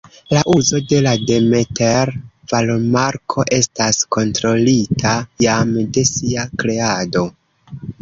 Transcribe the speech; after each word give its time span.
La 0.35 0.39
uzo 0.51 0.79
de 0.93 1.01
la 1.07 1.11
Demeter-varomarko 1.31 3.47
estas 3.61 4.03
kontrolita 4.19 5.15
jam 5.49 5.79
de 6.01 6.09
sia 6.15 6.51
kreado. 6.65 7.29